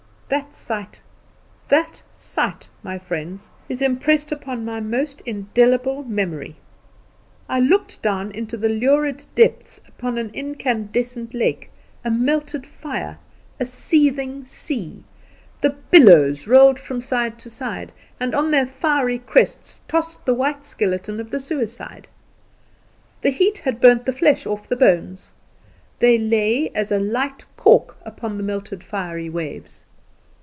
That 0.33 0.55
sight 0.55 1.01
that 1.67 2.03
sight, 2.13 2.69
my 2.83 2.97
friends, 2.97 3.49
is 3.67 3.81
impressed 3.81 4.31
upon 4.31 4.63
my 4.63 4.79
most 4.79 5.19
indelible 5.25 6.03
memory. 6.05 6.55
I 7.49 7.59
looked 7.59 8.01
down 8.01 8.31
into 8.31 8.55
the 8.55 8.69
lurid 8.69 9.25
depths 9.35 9.81
upon 9.89 10.17
an 10.17 10.29
incandescent 10.33 11.33
lake, 11.33 11.69
a 12.05 12.09
melted 12.09 12.65
fire, 12.65 13.17
a 13.59 13.65
seething 13.65 14.45
sea; 14.45 15.03
the 15.59 15.71
billows 15.71 16.47
rolled 16.47 16.79
from 16.79 17.01
side 17.01 17.37
to 17.39 17.49
side, 17.49 17.91
and 18.17 18.33
on 18.33 18.51
their 18.51 18.65
fiery 18.65 19.19
crests 19.19 19.83
tossed 19.89 20.25
the 20.25 20.33
white 20.33 20.63
skeleton 20.63 21.19
of 21.19 21.29
the 21.29 21.41
suicide. 21.41 22.07
The 23.21 23.31
heat 23.31 23.57
had 23.57 23.81
burnt 23.81 24.05
the 24.05 24.13
flesh 24.13 24.43
from 24.43 24.53
off 24.53 24.69
the 24.69 24.77
bones; 24.77 25.33
they 25.99 26.17
lay 26.17 26.69
as 26.73 26.89
a 26.89 26.99
light 26.99 27.43
cork 27.57 27.97
upon 28.05 28.37
the 28.37 28.43
melted, 28.43 28.81
fiery 28.81 29.29
waves. 29.29 29.83